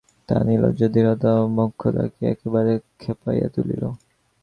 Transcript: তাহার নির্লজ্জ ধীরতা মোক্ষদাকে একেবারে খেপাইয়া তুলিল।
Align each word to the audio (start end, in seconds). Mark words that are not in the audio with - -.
তাহার 0.29 0.43
নির্লজ্জ 0.47 0.81
ধীরতা 0.95 1.31
মোক্ষদাকে 1.55 2.23
একেবারে 2.33 2.71
খেপাইয়া 2.99 3.47
তুলিল। 3.55 3.83